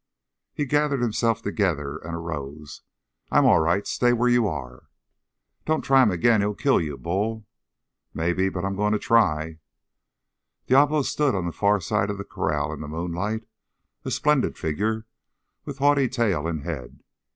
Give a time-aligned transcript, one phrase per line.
[0.51, 2.81] He gathered himself together and arose,
[3.29, 3.85] "I'm all right.
[3.85, 4.89] Stay where you are!"
[5.67, 6.41] "Don't try him again.
[6.41, 7.45] He'll kill you, Bull!"
[8.11, 8.49] "Maybe.
[8.49, 9.59] But I'm going to try."
[10.65, 13.43] Diablo stood on the far side of the corral in the moonlight,
[14.03, 15.05] a splendid figure
[15.65, 17.03] with haughty tail and head.